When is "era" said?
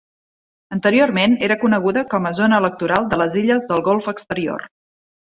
1.47-1.57